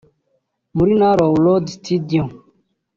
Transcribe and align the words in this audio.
muri 0.75 0.91
Narrow 0.99 1.33
Road 1.43 1.65
Studio 1.77 2.23